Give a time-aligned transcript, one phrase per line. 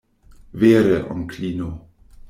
[0.63, 1.71] Vere, onklino.